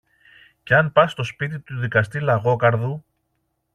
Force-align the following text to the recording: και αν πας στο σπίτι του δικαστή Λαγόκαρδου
και 0.63 0.75
αν 0.75 0.91
πας 0.91 1.11
στο 1.11 1.23
σπίτι 1.23 1.59
του 1.59 1.79
δικαστή 1.79 2.19
Λαγόκαρδου 2.19 3.03